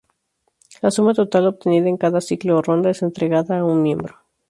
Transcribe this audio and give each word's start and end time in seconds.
La 0.81 0.89
suma 0.89 1.13
total 1.13 1.45
obtenida 1.45 1.87
en 1.87 1.95
cada 1.95 2.21
ciclo 2.21 2.57
o 2.57 2.63
ronda, 2.63 2.89
es 2.89 3.03
entregada 3.03 3.59
a 3.59 3.65
un 3.65 3.83
miembro. 3.83 4.15